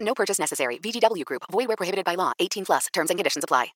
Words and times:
No 0.00 0.14
purchase 0.14 0.38
necessary. 0.38 0.78
VGW 0.78 1.24
Group. 1.24 1.42
Void 1.50 1.68
where 1.68 1.76
prohibited 1.76 2.04
by 2.04 2.14
law. 2.14 2.32
18 2.38 2.64
plus. 2.64 2.86
Terms 2.92 3.10
and 3.10 3.18
conditions 3.18 3.44
apply. 3.44 3.68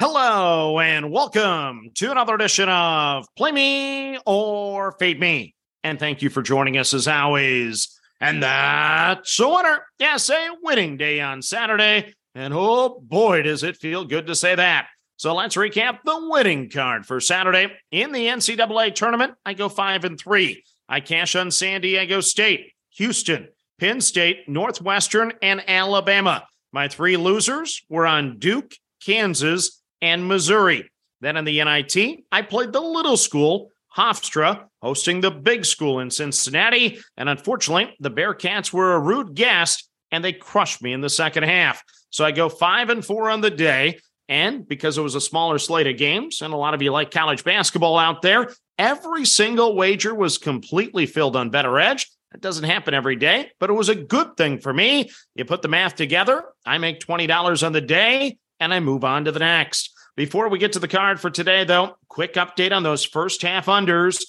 Hello 0.00 0.80
and 0.80 1.12
welcome 1.12 1.90
to 1.94 2.10
another 2.10 2.34
edition 2.34 2.68
of 2.68 3.24
Play 3.36 3.52
Me 3.52 4.18
or 4.26 4.90
Fade 4.98 5.20
Me. 5.20 5.54
And 5.84 5.96
thank 5.96 6.22
you 6.22 6.28
for 6.28 6.42
joining 6.42 6.76
us 6.76 6.92
as 6.92 7.06
always. 7.06 8.00
And 8.20 8.42
that's 8.42 9.38
a 9.38 9.48
winner. 9.48 9.86
Yes, 10.00 10.28
a 10.28 10.48
winning 10.60 10.96
day 10.96 11.20
on 11.20 11.40
Saturday. 11.40 12.14
And 12.34 12.52
oh 12.52 13.00
boy, 13.00 13.42
does 13.42 13.62
it 13.62 13.76
feel 13.76 14.04
good 14.04 14.26
to 14.26 14.34
say 14.34 14.56
that. 14.56 14.88
So 15.18 15.36
let's 15.36 15.54
recap 15.54 15.98
the 16.04 16.18
winning 16.28 16.68
card 16.68 17.06
for 17.06 17.20
Saturday 17.20 17.72
in 17.92 18.10
the 18.10 18.26
NCAA 18.26 18.96
tournament. 18.96 19.34
I 19.46 19.54
go 19.54 19.68
five 19.68 20.04
and 20.04 20.18
three. 20.18 20.64
I 20.88 20.98
cash 20.98 21.36
on 21.36 21.52
San 21.52 21.80
Diego 21.80 22.20
State, 22.20 22.72
Houston, 22.96 23.46
Penn 23.78 24.00
State, 24.00 24.48
Northwestern, 24.48 25.32
and 25.42 25.62
Alabama. 25.68 26.46
My 26.72 26.88
three 26.88 27.16
losers 27.16 27.82
were 27.88 28.06
on 28.06 28.38
Duke, 28.38 28.74
Kansas, 29.04 29.82
and 30.00 30.26
Missouri. 30.26 30.90
Then 31.20 31.36
in 31.36 31.44
the 31.44 31.62
NIT, 31.62 32.24
I 32.32 32.42
played 32.42 32.72
the 32.72 32.80
little 32.80 33.16
school, 33.16 33.70
Hofstra, 33.96 34.64
hosting 34.80 35.20
the 35.20 35.30
big 35.30 35.64
school 35.64 36.00
in 36.00 36.10
Cincinnati. 36.10 36.98
And 37.16 37.28
unfortunately, 37.28 37.94
the 38.00 38.10
Bearcats 38.10 38.72
were 38.72 38.94
a 38.94 39.00
rude 39.00 39.34
guest 39.34 39.88
and 40.10 40.24
they 40.24 40.32
crushed 40.32 40.82
me 40.82 40.92
in 40.92 41.00
the 41.00 41.10
second 41.10 41.44
half. 41.44 41.82
So 42.10 42.24
I 42.24 42.32
go 42.32 42.48
five 42.48 42.90
and 42.90 43.04
four 43.04 43.30
on 43.30 43.40
the 43.40 43.50
day. 43.50 43.98
And 44.28 44.66
because 44.66 44.98
it 44.98 45.02
was 45.02 45.14
a 45.14 45.20
smaller 45.20 45.58
slate 45.58 45.86
of 45.86 45.98
games, 45.98 46.42
and 46.42 46.54
a 46.54 46.56
lot 46.56 46.74
of 46.74 46.80
you 46.80 46.90
like 46.90 47.10
college 47.10 47.44
basketball 47.44 47.98
out 47.98 48.22
there, 48.22 48.48
every 48.78 49.24
single 49.24 49.74
wager 49.74 50.14
was 50.14 50.38
completely 50.38 51.06
filled 51.06 51.36
on 51.36 51.50
Better 51.50 51.78
Edge. 51.78 52.10
That 52.32 52.40
doesn't 52.40 52.64
happen 52.64 52.94
every 52.94 53.16
day, 53.16 53.50
but 53.60 53.70
it 53.70 53.74
was 53.74 53.90
a 53.90 53.94
good 53.94 54.36
thing 54.36 54.58
for 54.58 54.72
me. 54.72 55.10
You 55.34 55.44
put 55.44 55.62
the 55.62 55.68
math 55.68 55.96
together, 55.96 56.44
I 56.64 56.78
make 56.78 57.00
$20 57.00 57.66
on 57.66 57.72
the 57.72 57.80
day, 57.80 58.38
and 58.58 58.72
I 58.72 58.80
move 58.80 59.04
on 59.04 59.26
to 59.26 59.32
the 59.32 59.38
next. 59.38 59.92
Before 60.16 60.48
we 60.48 60.58
get 60.58 60.72
to 60.72 60.78
the 60.78 60.88
card 60.88 61.20
for 61.20 61.30
today, 61.30 61.64
though, 61.64 61.96
quick 62.08 62.34
update 62.34 62.72
on 62.72 62.82
those 62.82 63.04
first 63.04 63.42
half 63.42 63.66
unders. 63.66 64.22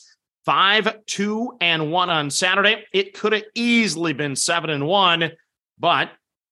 Five, 0.46 1.06
two, 1.06 1.58
and 1.62 1.90
one 1.92 2.10
on 2.10 2.30
Saturday. 2.30 2.84
It 2.92 3.14
could 3.14 3.32
have 3.32 3.44
easily 3.56 4.12
been 4.12 4.36
seven 4.36 4.70
and 4.70 4.86
one, 4.86 5.32
but 5.80 6.10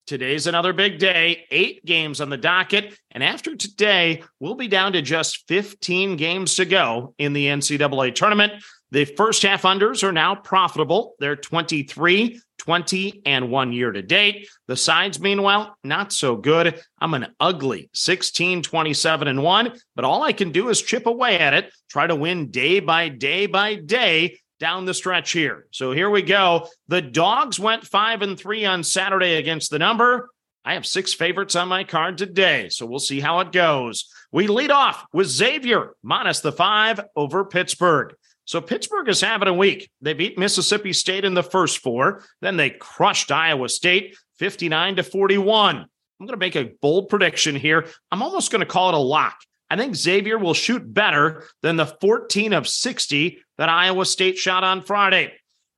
Today's 0.07 0.47
another 0.47 0.73
big 0.73 0.99
day, 0.99 1.45
eight 1.51 1.85
games 1.85 2.19
on 2.19 2.29
the 2.29 2.35
docket. 2.35 2.97
And 3.11 3.23
after 3.23 3.55
today, 3.55 4.23
we'll 4.41 4.55
be 4.55 4.67
down 4.67 4.91
to 4.91 5.01
just 5.01 5.47
15 5.47 6.17
games 6.17 6.55
to 6.55 6.65
go 6.65 7.13
in 7.17 7.31
the 7.31 7.45
NCAA 7.45 8.13
tournament. 8.13 8.61
The 8.91 9.05
first 9.05 9.43
half 9.43 9.61
unders 9.61 10.03
are 10.03 10.11
now 10.11 10.35
profitable. 10.35 11.15
They're 11.19 11.37
23, 11.37 12.41
20, 12.57 13.21
and 13.25 13.49
one 13.49 13.71
year 13.71 13.91
to 13.91 14.01
date. 14.01 14.49
The 14.67 14.75
sides, 14.75 15.19
meanwhile, 15.19 15.77
not 15.83 16.11
so 16.11 16.35
good. 16.35 16.81
I'm 16.99 17.13
an 17.13 17.33
ugly 17.39 17.89
16, 17.93 18.63
27, 18.63 19.27
and 19.29 19.41
one, 19.41 19.73
but 19.95 20.03
all 20.03 20.23
I 20.23 20.33
can 20.33 20.51
do 20.51 20.69
is 20.69 20.81
chip 20.81 21.05
away 21.05 21.39
at 21.39 21.53
it, 21.53 21.73
try 21.89 22.05
to 22.05 22.15
win 22.15 22.51
day 22.51 22.81
by 22.81 23.07
day 23.07 23.45
by 23.45 23.75
day 23.75 24.37
down 24.59 24.85
the 24.85 24.93
stretch 24.93 25.31
here. 25.31 25.65
So 25.71 25.93
here 25.93 26.09
we 26.09 26.21
go. 26.21 26.67
The 26.87 27.01
dogs 27.01 27.59
went 27.59 27.87
five 27.87 28.21
and 28.21 28.37
three 28.37 28.65
on 28.65 28.83
Saturday 28.83 29.37
against 29.37 29.71
the 29.71 29.79
number. 29.79 30.29
I 30.63 30.75
have 30.75 30.85
six 30.85 31.13
favorites 31.13 31.55
on 31.55 31.67
my 31.67 31.83
card 31.83 32.19
today, 32.19 32.69
so 32.69 32.85
we'll 32.85 32.99
see 32.99 33.19
how 33.19 33.39
it 33.39 33.51
goes. 33.51 34.07
We 34.31 34.45
lead 34.45 34.69
off 34.69 35.05
with 35.11 35.27
Xavier 35.27 35.95
minus 36.03 36.41
the 36.41 36.51
five 36.51 36.99
over 37.15 37.43
Pittsburgh. 37.45 38.13
So 38.51 38.59
Pittsburgh 38.59 39.07
is 39.07 39.21
having 39.21 39.47
a 39.47 39.53
week. 39.53 39.89
They 40.01 40.13
beat 40.13 40.37
Mississippi 40.37 40.91
State 40.91 41.23
in 41.23 41.33
the 41.33 41.41
first 41.41 41.77
four, 41.77 42.25
then 42.41 42.57
they 42.57 42.69
crushed 42.69 43.31
Iowa 43.31 43.69
State 43.69 44.17
59 44.39 44.97
to 44.97 45.03
41. 45.03 45.77
I'm 45.77 45.87
going 46.19 46.37
to 46.37 46.37
make 46.37 46.57
a 46.57 46.73
bold 46.81 47.07
prediction 47.07 47.55
here. 47.55 47.87
I'm 48.11 48.21
almost 48.21 48.51
going 48.51 48.59
to 48.59 48.65
call 48.65 48.89
it 48.89 48.95
a 48.95 48.97
lock. 48.97 49.37
I 49.69 49.77
think 49.77 49.95
Xavier 49.95 50.37
will 50.37 50.53
shoot 50.53 50.83
better 50.93 51.45
than 51.61 51.77
the 51.77 51.85
14 51.85 52.51
of 52.51 52.67
60 52.67 53.41
that 53.57 53.69
Iowa 53.69 54.05
State 54.05 54.37
shot 54.37 54.65
on 54.65 54.81
Friday. 54.81 55.31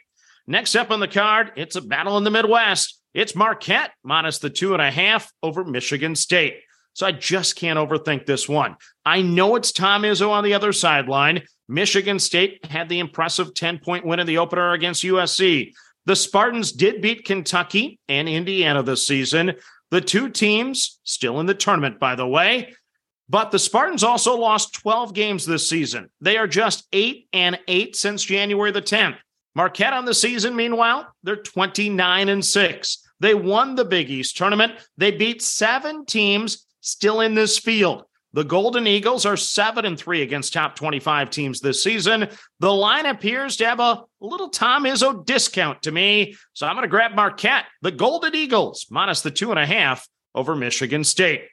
Next 0.48 0.76
up 0.76 0.92
on 0.92 1.00
the 1.00 1.08
card, 1.08 1.52
it's 1.56 1.76
a 1.76 1.82
battle 1.82 2.18
in 2.18 2.24
the 2.24 2.32
Midwest. 2.32 3.02
It's 3.14 3.36
Marquette 3.36 3.92
minus 4.04 4.40
the 4.40 4.50
two 4.50 4.74
and 4.74 4.82
a 4.82 4.92
half 4.92 5.32
over 5.44 5.66
Michigan 5.66 6.16
State. 6.16 6.62
So 6.94 7.06
I 7.06 7.12
just 7.12 7.56
can't 7.56 7.78
overthink 7.78 8.26
this 8.26 8.48
one. 8.48 8.76
I 9.06 9.22
know 9.22 9.56
it's 9.56 9.72
Tom 9.72 10.04
Izzo 10.04 10.30
on 10.30 10.44
the 10.44 10.54
other 10.54 10.74
sideline. 10.74 11.44
Michigan 11.68 12.18
State 12.18 12.66
had 12.66 12.90
the 12.90 13.00
impressive 13.00 13.54
10 13.54 13.80
point 13.80 14.06
win 14.06 14.20
in 14.20 14.28
the 14.28 14.38
opener 14.38 14.72
against 14.72 15.04
USC. 15.04 15.74
The 16.06 16.16
Spartans 16.16 16.72
did 16.72 17.02
beat 17.02 17.26
Kentucky 17.26 18.00
and 18.08 18.30
Indiana 18.30 18.82
this 18.82 19.06
season. 19.06 19.54
The 19.92 20.02
two 20.02 20.30
teams 20.30 21.00
still 21.04 21.40
in 21.40 21.46
the 21.46 21.54
tournament, 21.54 22.00
by 22.00 22.16
the 22.16 22.28
way. 22.28 22.74
But 23.30 23.52
the 23.52 23.60
Spartans 23.60 24.04
also 24.04 24.36
lost 24.36 24.74
12 24.74 25.14
games 25.14 25.46
this 25.46 25.70
season. 25.70 26.10
They 26.22 26.38
are 26.38 26.48
just 26.48 26.88
8 26.94 27.28
and 27.34 27.60
8 27.68 27.96
since 27.96 28.24
January 28.24 28.72
the 28.72 28.82
10th. 28.82 29.18
Marquette 29.56 29.94
on 29.94 30.06
the 30.06 30.14
season, 30.14 30.56
meanwhile, 30.56 31.12
they're 31.24 31.36
29 31.36 32.30
and 32.30 32.46
6. 32.46 33.04
They 33.20 33.34
won 33.34 33.76
the 33.76 33.86
Big 33.86 34.10
East 34.10 34.38
tournament. 34.38 34.74
They 34.98 35.12
beat 35.12 35.42
seven 35.42 36.06
teams 36.06 36.66
still 36.82 37.22
in 37.22 37.34
this 37.34 37.58
field. 37.58 38.04
The 38.34 38.44
Golden 38.44 38.86
Eagles 38.86 39.26
are 39.26 39.36
7 39.36 39.84
and 39.84 39.98
3 39.98 40.22
against 40.22 40.54
top 40.54 40.76
25 40.76 41.32
teams 41.32 41.60
this 41.60 41.84
season. 41.84 42.30
The 42.60 42.72
line 42.72 43.08
appears 43.08 43.58
to 43.58 43.66
have 43.66 43.80
a 43.80 44.04
little 44.22 44.50
Tom 44.50 44.84
Izzo 44.84 45.26
discount 45.26 45.82
to 45.84 45.92
me. 45.92 46.36
So 46.54 46.68
I'm 46.68 46.76
going 46.76 46.84
to 46.84 46.88
grab 46.88 47.16
Marquette, 47.16 47.66
the 47.82 47.92
Golden 47.92 48.36
Eagles, 48.36 48.86
minus 48.92 49.22
the 49.22 49.32
two 49.32 49.50
and 49.50 49.60
a 49.60 49.66
half 49.66 50.08
over 50.36 50.56
Michigan 50.56 51.04
State. 51.04 51.46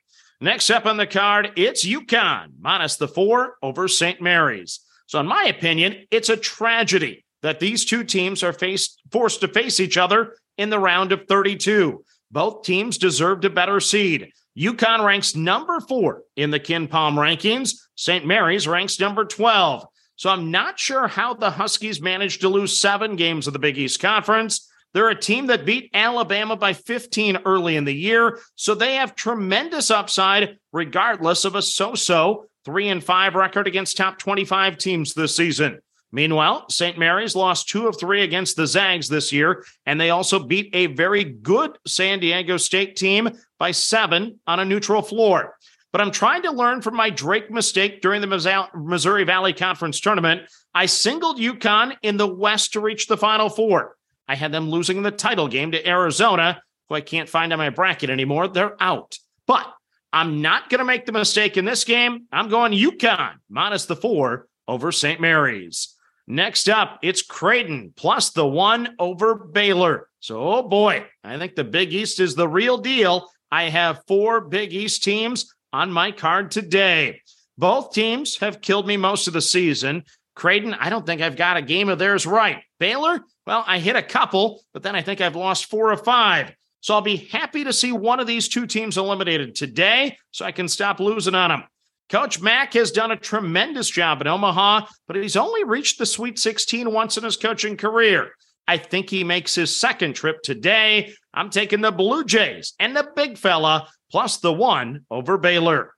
Next 0.44 0.68
up 0.68 0.84
on 0.84 0.98
the 0.98 1.06
card, 1.06 1.52
it's 1.56 1.86
UConn, 1.86 2.48
minus 2.60 2.96
the 2.96 3.08
four 3.08 3.56
over 3.62 3.88
St. 3.88 4.20
Mary's. 4.20 4.80
So, 5.06 5.18
in 5.18 5.26
my 5.26 5.44
opinion, 5.44 6.04
it's 6.10 6.28
a 6.28 6.36
tragedy 6.36 7.24
that 7.40 7.60
these 7.60 7.86
two 7.86 8.04
teams 8.04 8.42
are 8.42 8.52
faced, 8.52 9.00
forced 9.10 9.40
to 9.40 9.48
face 9.48 9.80
each 9.80 9.96
other 9.96 10.36
in 10.58 10.68
the 10.68 10.78
round 10.78 11.12
of 11.12 11.26
32. 11.28 12.04
Both 12.30 12.62
teams 12.66 12.98
deserved 12.98 13.46
a 13.46 13.50
better 13.50 13.80
seed. 13.80 14.32
UConn 14.54 15.02
ranks 15.02 15.34
number 15.34 15.80
four 15.80 16.24
in 16.36 16.50
the 16.50 16.60
KenPom 16.60 17.14
rankings. 17.14 17.76
St. 17.96 18.26
Mary's 18.26 18.68
ranks 18.68 19.00
number 19.00 19.24
12. 19.24 19.86
So 20.16 20.28
I'm 20.28 20.50
not 20.50 20.78
sure 20.78 21.08
how 21.08 21.32
the 21.32 21.52
Huskies 21.52 22.02
managed 22.02 22.42
to 22.42 22.50
lose 22.50 22.78
seven 22.78 23.16
games 23.16 23.46
of 23.46 23.54
the 23.54 23.58
Big 23.58 23.78
East 23.78 23.98
Conference. 23.98 24.70
They're 24.94 25.10
a 25.10 25.20
team 25.20 25.48
that 25.48 25.66
beat 25.66 25.90
Alabama 25.92 26.54
by 26.54 26.72
15 26.72 27.38
early 27.44 27.76
in 27.76 27.84
the 27.84 27.94
year, 27.94 28.38
so 28.54 28.74
they 28.74 28.94
have 28.94 29.16
tremendous 29.16 29.90
upside, 29.90 30.56
regardless 30.72 31.44
of 31.44 31.56
a 31.56 31.62
so 31.62 31.96
so 31.96 32.46
three 32.64 32.88
and 32.88 33.02
five 33.02 33.34
record 33.34 33.66
against 33.66 33.96
top 33.96 34.18
25 34.18 34.78
teams 34.78 35.12
this 35.12 35.36
season. 35.36 35.80
Meanwhile, 36.12 36.66
St. 36.70 36.96
Mary's 36.96 37.34
lost 37.34 37.68
two 37.68 37.88
of 37.88 37.98
three 37.98 38.22
against 38.22 38.54
the 38.54 38.68
Zags 38.68 39.08
this 39.08 39.32
year, 39.32 39.64
and 39.84 40.00
they 40.00 40.10
also 40.10 40.38
beat 40.38 40.70
a 40.72 40.86
very 40.86 41.24
good 41.24 41.76
San 41.88 42.20
Diego 42.20 42.56
State 42.56 42.94
team 42.94 43.28
by 43.58 43.72
seven 43.72 44.38
on 44.46 44.60
a 44.60 44.64
neutral 44.64 45.02
floor. 45.02 45.56
But 45.90 46.02
I'm 46.02 46.12
trying 46.12 46.42
to 46.42 46.52
learn 46.52 46.82
from 46.82 46.94
my 46.94 47.10
Drake 47.10 47.50
mistake 47.50 48.00
during 48.00 48.20
the 48.20 48.68
Missouri 48.74 49.24
Valley 49.24 49.52
Conference 49.52 49.98
tournament. 49.98 50.42
I 50.72 50.86
singled 50.86 51.38
UConn 51.38 51.96
in 52.02 52.16
the 52.16 52.32
West 52.32 52.74
to 52.74 52.80
reach 52.80 53.08
the 53.08 53.16
Final 53.16 53.48
Four. 53.48 53.96
I 54.28 54.34
had 54.36 54.52
them 54.52 54.70
losing 54.70 55.02
the 55.02 55.10
title 55.10 55.48
game 55.48 55.72
to 55.72 55.88
Arizona, 55.88 56.62
who 56.88 56.94
I 56.94 57.00
can't 57.00 57.28
find 57.28 57.52
on 57.52 57.58
my 57.58 57.70
bracket 57.70 58.10
anymore. 58.10 58.48
They're 58.48 58.76
out. 58.82 59.18
But 59.46 59.66
I'm 60.12 60.40
not 60.42 60.70
going 60.70 60.78
to 60.78 60.84
make 60.84 61.06
the 61.06 61.12
mistake 61.12 61.56
in 61.56 61.64
this 61.64 61.84
game. 61.84 62.26
I'm 62.32 62.48
going 62.48 62.72
UConn 62.72 63.34
minus 63.48 63.86
the 63.86 63.96
four 63.96 64.46
over 64.66 64.92
St. 64.92 65.20
Mary's. 65.20 65.94
Next 66.26 66.70
up, 66.70 67.00
it's 67.02 67.20
Creighton 67.20 67.92
plus 67.96 68.30
the 68.30 68.46
one 68.46 68.94
over 68.98 69.34
Baylor. 69.34 70.08
So, 70.20 70.40
oh 70.40 70.62
boy, 70.62 71.04
I 71.22 71.38
think 71.38 71.54
the 71.54 71.64
Big 71.64 71.92
East 71.92 72.18
is 72.18 72.34
the 72.34 72.48
real 72.48 72.78
deal. 72.78 73.28
I 73.52 73.64
have 73.64 74.04
four 74.06 74.40
Big 74.40 74.72
East 74.72 75.04
teams 75.04 75.54
on 75.72 75.92
my 75.92 76.12
card 76.12 76.50
today. 76.50 77.20
Both 77.58 77.92
teams 77.92 78.38
have 78.38 78.62
killed 78.62 78.86
me 78.86 78.96
most 78.96 79.26
of 79.26 79.34
the 79.34 79.42
season. 79.42 80.04
Creighton, 80.34 80.74
I 80.74 80.90
don't 80.90 81.06
think 81.06 81.20
I've 81.20 81.36
got 81.36 81.56
a 81.56 81.62
game 81.62 81.88
of 81.88 81.98
theirs 81.98 82.26
right. 82.26 82.62
Baylor, 82.80 83.20
well, 83.46 83.64
I 83.66 83.78
hit 83.78 83.96
a 83.96 84.02
couple, 84.02 84.62
but 84.72 84.82
then 84.82 84.96
I 84.96 85.02
think 85.02 85.20
I've 85.20 85.36
lost 85.36 85.66
four 85.66 85.92
or 85.92 85.96
five. 85.96 86.52
So 86.80 86.94
I'll 86.94 87.00
be 87.00 87.16
happy 87.16 87.64
to 87.64 87.72
see 87.72 87.92
one 87.92 88.20
of 88.20 88.26
these 88.26 88.48
two 88.48 88.66
teams 88.66 88.98
eliminated 88.98 89.54
today 89.54 90.18
so 90.32 90.44
I 90.44 90.52
can 90.52 90.68
stop 90.68 91.00
losing 91.00 91.34
on 91.34 91.50
them. 91.50 91.64
Coach 92.10 92.40
Mack 92.40 92.74
has 92.74 92.90
done 92.90 93.10
a 93.10 93.16
tremendous 93.16 93.88
job 93.88 94.20
at 94.20 94.26
Omaha, 94.26 94.86
but 95.06 95.16
he's 95.16 95.36
only 95.36 95.64
reached 95.64 95.98
the 95.98 96.04
Sweet 96.04 96.38
16 96.38 96.92
once 96.92 97.16
in 97.16 97.24
his 97.24 97.36
coaching 97.36 97.76
career. 97.76 98.32
I 98.68 98.76
think 98.76 99.08
he 99.08 99.24
makes 99.24 99.54
his 99.54 99.78
second 99.78 100.14
trip 100.14 100.42
today. 100.42 101.14
I'm 101.32 101.50
taking 101.50 101.80
the 101.80 101.90
Blue 101.90 102.24
Jays 102.24 102.74
and 102.78 102.96
the 102.96 103.08
big 103.16 103.38
fella 103.38 103.88
plus 104.10 104.38
the 104.38 104.52
one 104.52 105.06
over 105.10 105.38
Baylor. 105.38 105.92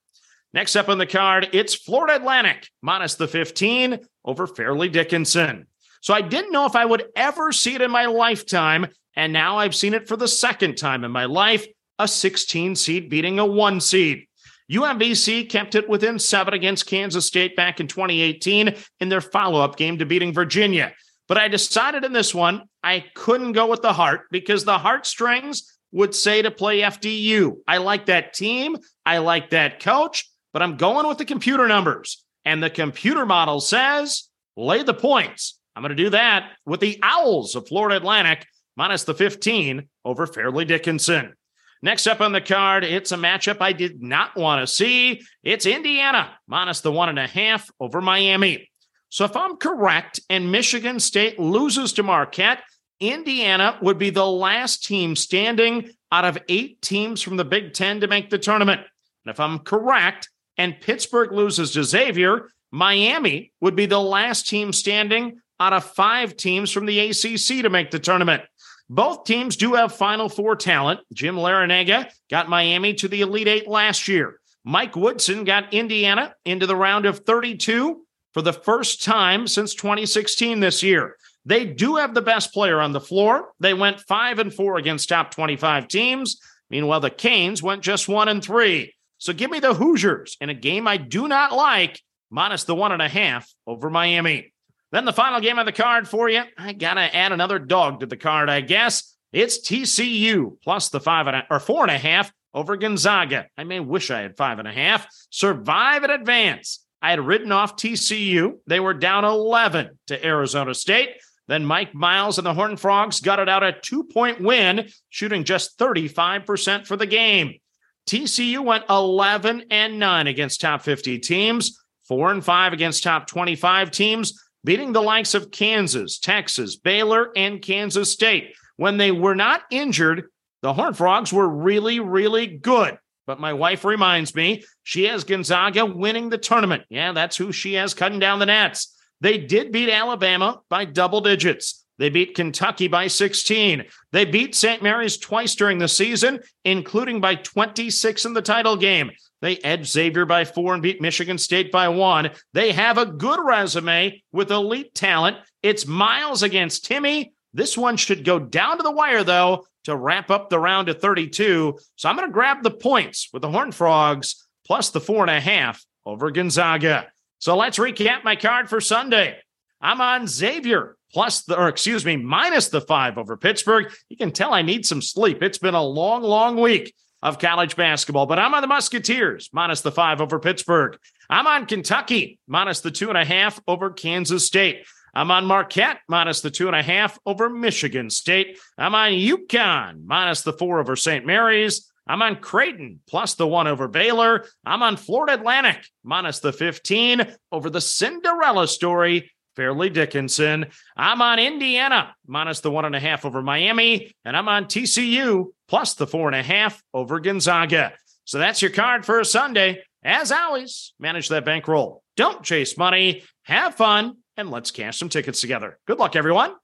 Next 0.52 0.76
up 0.76 0.88
on 0.88 0.98
the 0.98 1.06
card, 1.06 1.48
it's 1.52 1.74
Florida 1.74 2.16
Atlantic 2.16 2.68
minus 2.80 3.16
the 3.16 3.28
15 3.28 3.98
over 4.26 4.46
Fairleigh 4.46 4.88
Dickinson. 4.88 5.66
So 6.00 6.12
I 6.12 6.20
didn't 6.20 6.52
know 6.52 6.66
if 6.66 6.76
I 6.76 6.84
would 6.84 7.06
ever 7.16 7.52
see 7.52 7.74
it 7.74 7.80
in 7.80 7.90
my 7.90 8.06
lifetime. 8.06 8.88
And 9.14 9.32
now 9.32 9.58
I've 9.58 9.74
seen 9.74 9.94
it 9.94 10.06
for 10.06 10.16
the 10.16 10.28
second 10.28 10.76
time 10.76 11.04
in 11.04 11.10
my 11.10 11.24
life 11.24 11.66
a 11.98 12.06
16 12.06 12.76
seed 12.76 13.08
beating 13.08 13.38
a 13.38 13.46
one 13.46 13.80
seed. 13.80 14.26
UMBC 14.70 15.48
kept 15.48 15.74
it 15.74 15.88
within 15.88 16.18
seven 16.18 16.52
against 16.52 16.86
Kansas 16.86 17.26
State 17.26 17.56
back 17.56 17.80
in 17.80 17.86
2018 17.86 18.74
in 19.00 19.08
their 19.08 19.20
follow 19.20 19.60
up 19.60 19.76
game 19.76 19.98
to 19.98 20.06
beating 20.06 20.32
Virginia. 20.32 20.92
But 21.28 21.38
I 21.38 21.48
decided 21.48 22.04
in 22.04 22.12
this 22.12 22.34
one, 22.34 22.64
I 22.82 23.04
couldn't 23.14 23.52
go 23.52 23.66
with 23.66 23.82
the 23.82 23.92
heart 23.92 24.22
because 24.30 24.64
the 24.64 24.78
heartstrings 24.78 25.72
would 25.92 26.14
say 26.14 26.42
to 26.42 26.50
play 26.50 26.80
FDU. 26.80 27.56
I 27.66 27.78
like 27.78 28.06
that 28.06 28.34
team. 28.34 28.76
I 29.04 29.18
like 29.18 29.50
that 29.50 29.80
coach, 29.80 30.28
but 30.52 30.62
I'm 30.62 30.76
going 30.76 31.06
with 31.06 31.18
the 31.18 31.24
computer 31.24 31.66
numbers. 31.68 32.24
And 32.46 32.62
the 32.62 32.70
computer 32.70 33.26
model 33.26 33.60
says 33.60 34.30
lay 34.56 34.82
the 34.82 34.94
points. 34.94 35.58
I'm 35.74 35.82
going 35.82 35.90
to 35.90 36.02
do 36.02 36.10
that 36.10 36.52
with 36.64 36.80
the 36.80 36.98
Owls 37.02 37.54
of 37.54 37.68
Florida 37.68 37.96
Atlantic 37.96 38.46
minus 38.76 39.04
the 39.04 39.14
15 39.14 39.88
over 40.04 40.26
Fairleigh 40.26 40.64
Dickinson. 40.64 41.34
Next 41.82 42.06
up 42.06 42.22
on 42.22 42.32
the 42.32 42.40
card, 42.40 42.84
it's 42.84 43.12
a 43.12 43.16
matchup 43.16 43.60
I 43.60 43.72
did 43.72 44.02
not 44.02 44.36
want 44.36 44.62
to 44.62 44.66
see. 44.72 45.22
It's 45.42 45.66
Indiana 45.66 46.30
minus 46.46 46.80
the 46.80 46.92
one 46.92 47.10
and 47.10 47.18
a 47.18 47.26
half 47.26 47.68
over 47.78 48.00
Miami. 48.00 48.70
So 49.10 49.24
if 49.24 49.36
I'm 49.36 49.56
correct 49.56 50.20
and 50.30 50.50
Michigan 50.50 51.00
State 51.00 51.38
loses 51.38 51.92
to 51.94 52.02
Marquette, 52.02 52.62
Indiana 53.00 53.78
would 53.82 53.98
be 53.98 54.10
the 54.10 54.26
last 54.26 54.84
team 54.84 55.16
standing 55.16 55.90
out 56.10 56.24
of 56.24 56.38
eight 56.48 56.80
teams 56.80 57.20
from 57.20 57.36
the 57.36 57.44
Big 57.44 57.74
Ten 57.74 58.00
to 58.00 58.06
make 58.06 58.30
the 58.30 58.38
tournament. 58.38 58.80
And 59.24 59.32
if 59.32 59.40
I'm 59.40 59.58
correct 59.58 60.30
and 60.56 60.80
Pittsburgh 60.80 61.32
loses 61.32 61.72
to 61.72 61.84
Xavier, 61.84 62.48
Miami 62.70 63.52
would 63.60 63.76
be 63.76 63.86
the 63.86 64.00
last 64.00 64.48
team 64.48 64.72
standing 64.72 65.40
out 65.58 65.72
of 65.72 65.84
five 65.84 66.36
teams 66.36 66.70
from 66.70 66.86
the 66.86 66.98
ACC 66.98 67.62
to 67.62 67.70
make 67.70 67.90
the 67.90 67.98
tournament. 67.98 68.42
Both 68.88 69.24
teams 69.24 69.56
do 69.56 69.74
have 69.74 69.94
Final 69.94 70.28
Four 70.28 70.56
talent. 70.56 71.00
Jim 71.12 71.36
Larrañaga 71.36 72.10
got 72.30 72.48
Miami 72.48 72.94
to 72.94 73.08
the 73.08 73.22
Elite 73.22 73.48
Eight 73.48 73.68
last 73.68 74.06
year. 74.06 74.38
Mike 74.64 74.96
Woodson 74.96 75.44
got 75.44 75.72
Indiana 75.72 76.34
into 76.44 76.66
the 76.66 76.76
round 76.76 77.06
of 77.06 77.20
32 77.20 78.04
for 78.34 78.42
the 78.42 78.52
first 78.52 79.02
time 79.02 79.46
since 79.46 79.74
2016 79.74 80.60
this 80.60 80.82
year. 80.82 81.16
They 81.44 81.64
do 81.64 81.96
have 81.96 82.14
the 82.14 82.22
best 82.22 82.52
player 82.52 82.80
on 82.80 82.92
the 82.92 83.00
floor. 83.00 83.50
They 83.60 83.74
went 83.74 84.00
five 84.00 84.40
and 84.40 84.52
four 84.52 84.76
against 84.76 85.08
top 85.08 85.30
25 85.30 85.86
teams. 85.86 86.40
Meanwhile, 86.68 87.00
the 87.00 87.10
Canes 87.10 87.62
went 87.62 87.82
just 87.82 88.08
one 88.08 88.28
and 88.28 88.42
three. 88.42 88.92
So 89.18 89.32
give 89.32 89.50
me 89.50 89.60
the 89.60 89.74
Hoosiers 89.74 90.36
in 90.40 90.50
a 90.50 90.54
game 90.54 90.86
I 90.86 90.96
do 90.96 91.28
not 91.28 91.52
like, 91.52 92.00
minus 92.30 92.64
the 92.64 92.74
one 92.74 92.92
and 92.92 93.02
a 93.02 93.08
half 93.08 93.52
over 93.66 93.90
Miami. 93.90 94.52
Then 94.92 95.04
the 95.04 95.12
final 95.12 95.40
game 95.40 95.58
of 95.58 95.66
the 95.66 95.72
card 95.72 96.08
for 96.08 96.28
you. 96.28 96.42
I 96.56 96.72
gotta 96.72 97.14
add 97.14 97.32
another 97.32 97.58
dog 97.58 98.00
to 98.00 98.06
the 98.06 98.16
card, 98.16 98.48
I 98.48 98.60
guess. 98.60 99.16
It's 99.32 99.66
TCU 99.66 100.56
plus 100.62 100.88
the 100.88 101.00
five 101.00 101.26
and 101.26 101.36
a, 101.36 101.46
or 101.50 101.60
four 101.60 101.82
and 101.82 101.90
a 101.90 101.98
half 101.98 102.32
over 102.54 102.76
Gonzaga. 102.76 103.46
I 103.56 103.64
may 103.64 103.80
wish 103.80 104.10
I 104.10 104.20
had 104.20 104.36
five 104.36 104.58
and 104.58 104.68
a 104.68 104.72
half. 104.72 105.06
Survive 105.30 106.04
and 106.04 106.12
advance. 106.12 106.84
I 107.02 107.10
had 107.10 107.20
written 107.20 107.52
off 107.52 107.76
TCU. 107.76 108.54
They 108.66 108.80
were 108.80 108.94
down 108.94 109.24
11 109.24 109.98
to 110.06 110.26
Arizona 110.26 110.74
State. 110.74 111.10
Then 111.48 111.64
Mike 111.64 111.94
Miles 111.94 112.38
and 112.38 112.46
the 112.46 112.54
Horned 112.54 112.80
Frogs 112.80 113.20
got 113.20 113.38
it 113.38 113.48
out 113.48 113.62
a 113.62 113.72
two 113.72 114.04
point 114.04 114.40
win, 114.40 114.88
shooting 115.10 115.44
just 115.44 115.78
35% 115.78 116.86
for 116.86 116.96
the 116.96 117.06
game. 117.06 117.60
TCU 118.06 118.64
went 118.64 118.84
11 118.88 119.64
and 119.70 119.98
9 119.98 120.26
against 120.26 120.60
top 120.60 120.82
50 120.82 121.18
teams, 121.18 121.80
4 122.06 122.30
and 122.32 122.44
5 122.44 122.72
against 122.72 123.02
top 123.02 123.26
25 123.26 123.90
teams 123.90 124.40
beating 124.64 124.92
the 124.92 125.00
likes 125.00 125.34
of 125.34 125.50
Kansas, 125.50 126.18
Texas, 126.18 126.76
Baylor, 126.76 127.30
and 127.36 127.62
Kansas 127.62 128.12
State. 128.12 128.54
When 128.76 128.96
they 128.96 129.12
were 129.12 129.36
not 129.36 129.62
injured, 129.70 130.24
the 130.62 130.72
Horned 130.72 130.96
Frogs 130.96 131.32
were 131.32 131.48
really, 131.48 132.00
really 132.00 132.48
good. 132.48 132.98
But 133.26 133.40
my 133.40 133.52
wife 133.52 133.84
reminds 133.84 134.34
me 134.34 134.64
she 134.82 135.04
has 135.04 135.24
Gonzaga 135.24 135.86
winning 135.86 136.28
the 136.28 136.38
tournament. 136.38 136.82
Yeah, 136.88 137.12
that's 137.12 137.36
who 137.36 137.52
she 137.52 137.74
has 137.74 137.94
cutting 137.94 138.18
down 138.18 138.40
the 138.40 138.46
nets. 138.46 138.92
They 139.20 139.38
did 139.38 139.72
beat 139.72 139.88
Alabama 139.88 140.60
by 140.68 140.84
double 140.84 141.20
digits. 141.20 141.84
They 141.98 142.10
beat 142.10 142.34
Kentucky 142.34 142.88
by 142.88 143.06
16. 143.06 143.84
They 144.12 144.24
beat 144.24 144.54
St. 144.54 144.82
Mary's 144.82 145.16
twice 145.16 145.54
during 145.54 145.78
the 145.78 145.88
season, 145.88 146.40
including 146.64 147.20
by 147.20 147.36
26 147.36 148.24
in 148.24 148.32
the 148.34 148.42
title 148.42 148.76
game. 148.76 149.10
They 149.42 149.58
edged 149.58 149.86
Xavier 149.86 150.24
by 150.24 150.44
four 150.44 150.74
and 150.74 150.82
beat 150.82 151.00
Michigan 151.00 151.38
State 151.38 151.70
by 151.70 151.88
one. 151.88 152.30
They 152.52 152.72
have 152.72 152.98
a 152.98 153.06
good 153.06 153.40
resume 153.42 154.22
with 154.32 154.50
elite 154.50 154.94
talent. 154.94 155.38
It's 155.62 155.86
Miles 155.86 156.42
against 156.42 156.88
Timme. 156.88 157.30
This 157.52 157.76
one 157.76 157.96
should 157.96 158.24
go 158.24 158.38
down 158.38 158.76
to 158.76 158.82
the 158.82 158.90
wire, 158.90 159.24
though, 159.24 159.66
to 159.84 159.96
wrap 159.96 160.30
up 160.30 160.50
the 160.50 160.58
round 160.58 160.88
of 160.88 161.00
32. 161.00 161.78
So 161.96 162.08
I'm 162.08 162.16
going 162.16 162.28
to 162.28 162.32
grab 162.32 162.62
the 162.62 162.70
points 162.70 163.28
with 163.32 163.42
the 163.42 163.50
Horned 163.50 163.74
Frogs 163.74 164.46
plus 164.66 164.90
the 164.90 165.00
four 165.00 165.22
and 165.22 165.30
a 165.30 165.40
half 165.40 165.84
over 166.04 166.30
Gonzaga. 166.30 167.08
So 167.38 167.56
let's 167.56 167.78
recap 167.78 168.24
my 168.24 168.36
card 168.36 168.68
for 168.68 168.80
Sunday. 168.80 169.38
I'm 169.86 170.00
on 170.00 170.26
Xavier 170.26 170.96
plus 171.12 171.44
the, 171.44 171.56
or 171.56 171.68
excuse 171.68 172.04
me, 172.04 172.16
minus 172.16 172.70
the 172.70 172.80
five 172.80 173.18
over 173.18 173.36
Pittsburgh. 173.36 173.92
You 174.08 174.16
can 174.16 174.32
tell 174.32 174.52
I 174.52 174.62
need 174.62 174.84
some 174.84 175.00
sleep. 175.00 175.44
It's 175.44 175.58
been 175.58 175.76
a 175.76 175.82
long, 175.82 176.24
long 176.24 176.60
week 176.60 176.92
of 177.22 177.38
college 177.38 177.76
basketball, 177.76 178.26
but 178.26 178.40
I'm 178.40 178.52
on 178.52 178.62
the 178.62 178.66
Musketeers 178.66 179.48
minus 179.52 179.82
the 179.82 179.92
five 179.92 180.20
over 180.20 180.40
Pittsburgh. 180.40 180.98
I'm 181.30 181.46
on 181.46 181.66
Kentucky 181.66 182.40
minus 182.48 182.80
the 182.80 182.90
two 182.90 183.10
and 183.10 183.16
a 183.16 183.24
half 183.24 183.60
over 183.68 183.90
Kansas 183.90 184.44
State. 184.44 184.84
I'm 185.14 185.30
on 185.30 185.46
Marquette 185.46 186.00
minus 186.08 186.40
the 186.40 186.50
two 186.50 186.66
and 186.66 186.74
a 186.74 186.82
half 186.82 187.16
over 187.24 187.48
Michigan 187.48 188.10
State. 188.10 188.58
I'm 188.76 188.96
on 188.96 189.12
UConn 189.12 190.04
minus 190.04 190.42
the 190.42 190.52
four 190.52 190.80
over 190.80 190.96
St. 190.96 191.24
Mary's. 191.24 191.88
I'm 192.08 192.22
on 192.22 192.36
Creighton 192.36 193.00
plus 193.08 193.34
the 193.34 193.46
one 193.46 193.68
over 193.68 193.86
Baylor. 193.86 194.46
I'm 194.64 194.82
on 194.82 194.96
Florida 194.96 195.34
Atlantic 195.34 195.86
minus 196.02 196.40
the 196.40 196.52
15 196.52 197.34
over 197.52 197.70
the 197.70 197.80
Cinderella 197.80 198.66
story 198.66 199.30
Fairleigh 199.56 199.90
Dickinson. 199.90 200.66
I'm 200.96 201.22
on 201.22 201.38
Indiana 201.38 202.14
minus 202.26 202.60
the 202.60 202.70
one 202.70 202.84
and 202.84 202.94
a 202.94 203.00
half 203.00 203.24
over 203.24 203.42
Miami, 203.42 204.14
and 204.24 204.36
I'm 204.36 204.48
on 204.48 204.66
TCU 204.66 205.46
plus 205.66 205.94
the 205.94 206.06
four 206.06 206.28
and 206.28 206.36
a 206.36 206.42
half 206.42 206.82
over 206.94 207.18
Gonzaga. 207.18 207.94
So 208.24 208.38
that's 208.38 208.60
your 208.60 208.70
card 208.70 209.04
for 209.04 209.18
a 209.18 209.24
Sunday. 209.24 209.82
As 210.04 210.30
always, 210.30 210.94
manage 211.00 211.28
that 211.30 211.44
bankroll. 211.44 212.02
Don't 212.16 212.44
chase 212.44 212.76
money. 212.76 213.24
Have 213.44 213.74
fun, 213.74 214.18
and 214.36 214.50
let's 214.50 214.70
cash 214.70 214.98
some 214.98 215.08
tickets 215.08 215.40
together. 215.40 215.78
Good 215.86 215.98
luck, 215.98 216.14
everyone. 216.14 216.54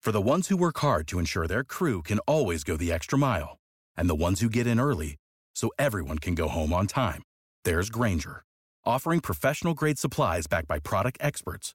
For 0.00 0.12
the 0.12 0.20
ones 0.20 0.48
who 0.48 0.56
work 0.56 0.78
hard 0.78 1.08
to 1.08 1.18
ensure 1.18 1.46
their 1.46 1.64
crew 1.64 2.02
can 2.02 2.20
always 2.20 2.64
go 2.64 2.76
the 2.76 2.92
extra 2.92 3.18
mile, 3.18 3.58
and 3.96 4.08
the 4.08 4.14
ones 4.14 4.40
who 4.40 4.48
get 4.48 4.66
in 4.66 4.78
early 4.78 5.16
so 5.54 5.70
everyone 5.78 6.18
can 6.18 6.34
go 6.34 6.48
home 6.48 6.72
on 6.72 6.86
time, 6.86 7.22
there's 7.64 7.90
Grainger, 7.90 8.44
offering 8.84 9.20
professional 9.20 9.74
grade 9.74 9.98
supplies 9.98 10.46
backed 10.46 10.68
by 10.68 10.78
product 10.78 11.18
experts 11.20 11.74